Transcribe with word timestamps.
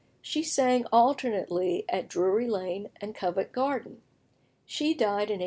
In 0.23 0.39
1801 0.41 0.45
2 0.45 0.45
she 0.47 0.51
sang 0.51 0.85
alternately 0.91 1.85
at 1.87 2.07
Drury 2.09 2.47
Lane 2.47 2.89
and 2.99 3.13
Covent 3.13 3.51
Garden. 3.51 4.01
She 4.65 4.95
died 4.95 5.29
in 5.29 5.37
1818. 5.37 5.39